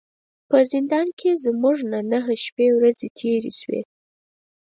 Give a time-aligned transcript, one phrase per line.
[0.49, 3.81] په زندان کې زموږ نه نهه شپې ورځې تیرې شوې.